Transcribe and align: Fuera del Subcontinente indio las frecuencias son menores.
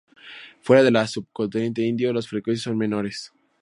Fuera 0.63 0.81
del 0.81 0.97
Subcontinente 1.07 1.83
indio 1.83 2.11
las 2.11 2.27
frecuencias 2.27 2.63
son 2.63 2.75
menores. 2.75 3.31